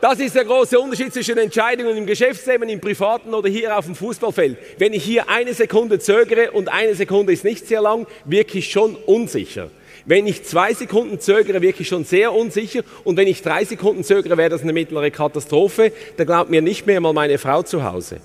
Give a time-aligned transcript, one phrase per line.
[0.00, 3.96] Das ist der große Unterschied zwischen Entscheidungen im Geschäftsleben, im Privaten oder hier auf dem
[3.96, 4.56] Fußballfeld.
[4.78, 8.70] Wenn ich hier eine Sekunde zögere und eine Sekunde ist nicht sehr lang, wirke ich
[8.70, 9.70] schon unsicher.
[10.06, 12.82] Wenn ich zwei Sekunden zögere, wirke ich schon sehr unsicher.
[13.02, 15.92] Und wenn ich drei Sekunden zögere, wäre das eine mittlere Katastrophe.
[16.16, 18.20] Da glaubt mir nicht mehr mal meine Frau zu Hause.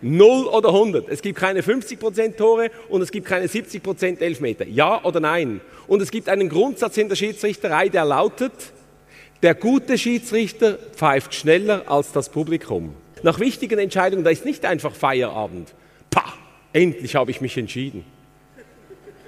[0.00, 1.08] Null oder 100.
[1.10, 4.66] Es gibt keine 50% Tore und es gibt keine 70% Elfmeter.
[4.66, 5.60] Ja oder nein?
[5.86, 8.52] Und es gibt einen Grundsatz in der Schiedsrichterei, der lautet,
[9.42, 12.94] der gute Schiedsrichter pfeift schneller als das Publikum.
[13.22, 15.74] Nach wichtigen Entscheidungen, da ist nicht einfach Feierabend.
[16.10, 16.32] Pah,
[16.72, 18.04] endlich habe ich mich entschieden.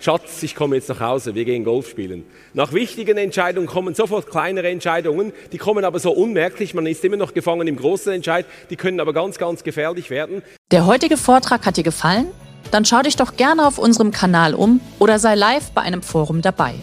[0.00, 2.24] Schatz, ich komme jetzt nach Hause, wir gehen Golf spielen.
[2.54, 7.16] Nach wichtigen Entscheidungen kommen sofort kleinere Entscheidungen, die kommen aber so unmerklich, man ist immer
[7.16, 10.42] noch gefangen im großen Entscheid, die können aber ganz, ganz gefährlich werden.
[10.70, 12.28] Der heutige Vortrag hat dir gefallen?
[12.70, 16.42] Dann schau dich doch gerne auf unserem Kanal um oder sei live bei einem Forum
[16.42, 16.74] dabei.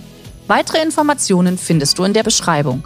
[0.48, 2.86] Weitere Informationen findest du in der Beschreibung.